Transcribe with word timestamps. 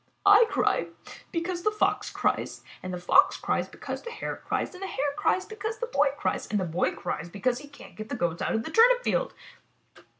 ''I 0.25 0.45
cry 0.49 0.87
because 1.31 1.61
the 1.61 1.69
Fox 1.69 2.09
cries, 2.09 2.63
and 2.81 2.91
the 2.91 2.97
Fox 2.99 3.37
cries 3.37 3.67
because 3.67 4.01
the 4.01 4.09
Hare 4.09 4.37
cries, 4.37 4.73
and 4.73 4.81
the 4.81 4.87
Hare 4.87 5.13
cries 5.15 5.45
because 5.45 5.77
the 5.77 5.85
Boy 5.85 6.07
cries, 6.17 6.47
and 6.47 6.59
the 6.59 6.65
Boy 6.65 6.89
cries 6.95 7.29
because 7.29 7.59
he 7.59 7.67
can't 7.67 7.95
get 7.95 8.09
the 8.09 8.15
Goats 8.15 8.41
out 8.41 8.55
of 8.55 8.63
the 8.63 8.71
turnip 8.71 9.03
field." 9.03 9.35